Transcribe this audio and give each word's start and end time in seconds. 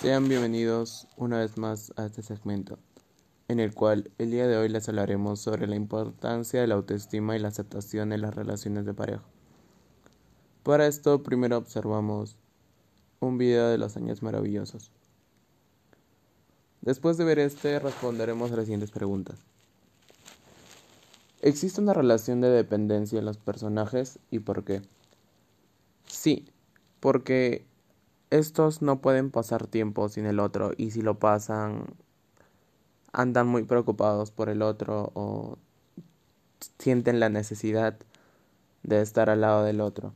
Sean 0.00 0.28
bienvenidos 0.28 1.08
una 1.16 1.38
vez 1.38 1.58
más 1.58 1.92
a 1.96 2.06
este 2.06 2.22
segmento, 2.22 2.78
en 3.48 3.58
el 3.58 3.74
cual 3.74 4.12
el 4.18 4.30
día 4.30 4.46
de 4.46 4.56
hoy 4.56 4.68
les 4.68 4.88
hablaremos 4.88 5.40
sobre 5.40 5.66
la 5.66 5.74
importancia 5.74 6.60
de 6.60 6.68
la 6.68 6.76
autoestima 6.76 7.34
y 7.34 7.40
la 7.40 7.48
aceptación 7.48 8.12
en 8.12 8.20
las 8.20 8.32
relaciones 8.32 8.86
de 8.86 8.94
pareja. 8.94 9.24
Para 10.62 10.86
esto 10.86 11.24
primero 11.24 11.56
observamos 11.56 12.36
un 13.18 13.38
video 13.38 13.66
de 13.66 13.78
los 13.78 13.96
años 13.96 14.22
maravillosos. 14.22 14.92
Después 16.80 17.16
de 17.16 17.24
ver 17.24 17.40
este 17.40 17.80
responderemos 17.80 18.52
a 18.52 18.56
las 18.56 18.66
siguientes 18.66 18.92
preguntas. 18.92 19.40
¿Existe 21.42 21.80
una 21.80 21.92
relación 21.92 22.40
de 22.40 22.50
dependencia 22.50 23.18
en 23.18 23.24
los 23.24 23.38
personajes 23.38 24.20
y 24.30 24.38
por 24.38 24.62
qué? 24.62 24.80
Sí, 26.06 26.46
porque 27.00 27.67
estos 28.30 28.82
no 28.82 29.00
pueden 29.00 29.30
pasar 29.30 29.66
tiempo 29.66 30.08
sin 30.08 30.26
el 30.26 30.40
otro 30.40 30.72
y 30.76 30.90
si 30.90 31.02
lo 31.02 31.18
pasan 31.18 31.86
andan 33.12 33.46
muy 33.46 33.64
preocupados 33.64 34.30
por 34.30 34.48
el 34.48 34.62
otro 34.62 35.12
o 35.14 35.56
sienten 36.78 37.20
la 37.20 37.28
necesidad 37.28 37.96
de 38.82 39.00
estar 39.00 39.30
al 39.30 39.40
lado 39.40 39.64
del 39.64 39.80
otro. 39.80 40.12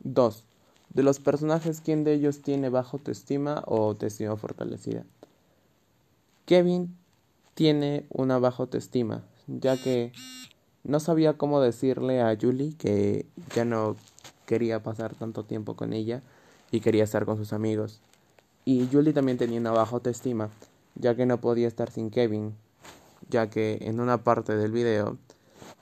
2. 0.00 0.44
De 0.90 1.02
los 1.02 1.20
personajes, 1.20 1.80
¿quién 1.80 2.04
de 2.04 2.14
ellos 2.14 2.42
tiene 2.42 2.68
baja 2.68 2.90
autoestima 2.92 3.62
o 3.66 3.84
autoestima 3.88 4.36
fortalecida? 4.36 5.04
Kevin 6.46 6.96
tiene 7.54 8.06
una 8.10 8.38
baja 8.38 8.62
autoestima, 8.62 9.24
ya 9.46 9.76
que 9.76 10.12
no 10.84 11.00
sabía 11.00 11.36
cómo 11.36 11.60
decirle 11.60 12.22
a 12.22 12.36
Julie 12.40 12.74
que 12.76 13.26
ya 13.54 13.64
no 13.64 13.96
quería 14.46 14.82
pasar 14.82 15.14
tanto 15.14 15.44
tiempo 15.44 15.76
con 15.76 15.92
ella 15.92 16.22
y 16.70 16.80
quería 16.80 17.04
estar 17.04 17.24
con 17.24 17.36
sus 17.36 17.52
amigos. 17.52 18.00
Y 18.64 18.88
Julie 18.92 19.12
también 19.12 19.38
tenía 19.38 19.60
una 19.60 19.70
baja 19.70 19.96
autoestima, 19.96 20.50
ya 20.94 21.14
que 21.14 21.26
no 21.26 21.40
podía 21.40 21.68
estar 21.68 21.90
sin 21.90 22.10
Kevin, 22.10 22.54
ya 23.28 23.50
que 23.50 23.78
en 23.82 24.00
una 24.00 24.24
parte 24.24 24.56
del 24.56 24.72
video 24.72 25.16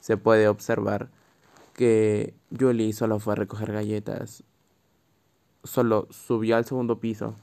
se 0.01 0.17
puede 0.17 0.49
observar 0.49 1.09
que 1.75 2.35
Julie 2.59 2.93
solo 2.93 3.19
fue 3.19 3.33
a 3.35 3.37
recoger 3.37 3.73
galletas, 3.73 4.45
solo 5.65 6.07
subió 6.11 6.57
al 6.57 6.65
segundo 6.65 7.01
piso, 7.01 7.35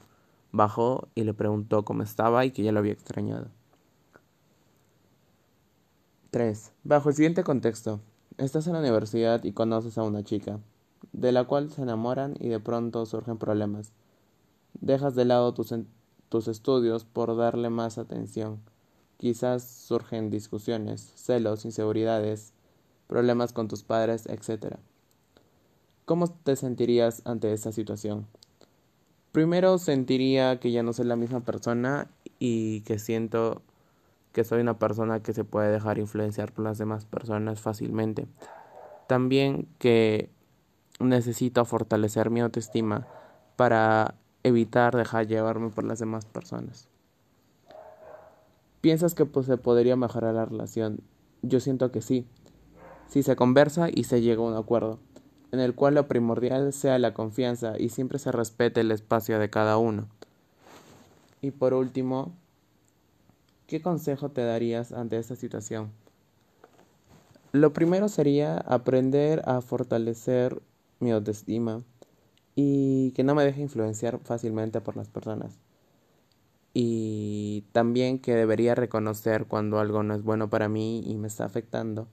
bajó 0.50 1.08
y 1.14 1.24
le 1.24 1.34
preguntó 1.34 1.84
cómo 1.84 2.02
estaba 2.02 2.44
y 2.44 2.50
que 2.50 2.62
ya 2.62 2.72
lo 2.72 2.78
había 2.78 2.92
extrañado. 2.92 3.48
3. 6.30 6.72
Bajo 6.82 7.10
el 7.10 7.14
siguiente 7.14 7.44
contexto, 7.44 8.00
estás 8.38 8.66
en 8.66 8.72
la 8.72 8.80
universidad 8.80 9.44
y 9.44 9.52
conoces 9.52 9.98
a 9.98 10.02
una 10.02 10.24
chica 10.24 10.58
de 11.14 11.32
la 11.32 11.44
cual 11.44 11.70
se 11.70 11.82
enamoran 11.82 12.34
y 12.38 12.48
de 12.48 12.60
pronto 12.60 13.06
surgen 13.06 13.38
problemas. 13.38 13.92
Dejas 14.80 15.14
de 15.14 15.24
lado 15.24 15.54
tus, 15.54 15.72
tus 16.28 16.48
estudios 16.48 17.04
por 17.04 17.36
darle 17.36 17.70
más 17.70 17.98
atención. 17.98 18.60
Quizás 19.16 19.62
surgen 19.62 20.28
discusiones, 20.28 21.12
celos, 21.14 21.64
inseguridades, 21.64 22.52
problemas 23.06 23.52
con 23.52 23.68
tus 23.68 23.84
padres, 23.84 24.26
etc. 24.26 24.76
¿Cómo 26.04 26.28
te 26.28 26.56
sentirías 26.56 27.22
ante 27.24 27.52
esta 27.52 27.70
situación? 27.70 28.26
Primero 29.30 29.78
sentiría 29.78 30.58
que 30.58 30.72
ya 30.72 30.82
no 30.82 30.92
soy 30.92 31.06
la 31.06 31.16
misma 31.16 31.40
persona 31.40 32.10
y 32.38 32.80
que 32.80 32.98
siento 32.98 33.62
que 34.32 34.42
soy 34.42 34.60
una 34.60 34.78
persona 34.80 35.22
que 35.22 35.32
se 35.32 35.44
puede 35.44 35.70
dejar 35.70 35.98
influenciar 35.98 36.52
por 36.52 36.64
las 36.64 36.78
demás 36.78 37.04
personas 37.04 37.60
fácilmente. 37.60 38.26
También 39.06 39.68
que 39.78 40.28
necesito 41.00 41.64
fortalecer 41.64 42.30
mi 42.30 42.40
autoestima 42.40 43.06
para 43.56 44.14
evitar 44.42 44.96
dejar 44.96 45.26
llevarme 45.26 45.70
por 45.70 45.84
las 45.84 45.98
demás 45.98 46.24
personas. 46.26 46.88
¿Piensas 48.80 49.14
que 49.14 49.24
pues, 49.24 49.46
se 49.46 49.56
podría 49.56 49.96
mejorar 49.96 50.34
la 50.34 50.44
relación? 50.44 51.00
Yo 51.42 51.60
siento 51.60 51.90
que 51.90 52.02
sí. 52.02 52.26
Si 53.08 53.22
se 53.22 53.36
conversa 53.36 53.88
y 53.92 54.04
se 54.04 54.20
llega 54.20 54.42
a 54.42 54.46
un 54.46 54.56
acuerdo, 54.56 54.98
en 55.52 55.60
el 55.60 55.74
cual 55.74 55.94
lo 55.94 56.08
primordial 56.08 56.72
sea 56.72 56.98
la 56.98 57.14
confianza 57.14 57.78
y 57.78 57.88
siempre 57.88 58.18
se 58.18 58.32
respete 58.32 58.80
el 58.80 58.90
espacio 58.90 59.38
de 59.38 59.50
cada 59.50 59.78
uno. 59.78 60.08
Y 61.40 61.50
por 61.50 61.74
último, 61.74 62.32
¿qué 63.66 63.80
consejo 63.80 64.30
te 64.30 64.44
darías 64.44 64.92
ante 64.92 65.16
esta 65.16 65.36
situación? 65.36 65.90
Lo 67.52 67.72
primero 67.72 68.08
sería 68.08 68.58
aprender 68.58 69.42
a 69.46 69.60
fortalecer 69.60 70.60
mi 71.00 71.10
autoestima 71.12 71.82
y 72.54 73.12
que 73.12 73.24
no 73.24 73.34
me 73.34 73.44
deje 73.44 73.62
influenciar 73.62 74.20
fácilmente 74.24 74.80
por 74.80 74.96
las 74.96 75.08
personas. 75.08 75.58
Y 76.74 77.64
también 77.72 78.18
que 78.18 78.34
debería 78.34 78.74
reconocer 78.74 79.46
cuando 79.46 79.78
algo 79.78 80.02
no 80.02 80.14
es 80.14 80.22
bueno 80.22 80.50
para 80.50 80.68
mí 80.68 81.02
y 81.06 81.16
me 81.16 81.28
está 81.28 81.44
afectando 81.44 82.08